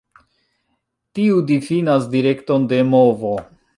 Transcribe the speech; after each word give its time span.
Tiu 1.19 1.37
difinas 1.51 2.07
direkton 2.17 2.67
de 2.73 2.81
movo. 2.95 3.35